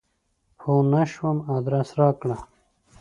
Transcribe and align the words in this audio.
پوه 0.59 0.79
نه 0.91 1.03
شوم 1.11 1.37
ادرس 1.55 1.89
راکړه! 1.99 2.37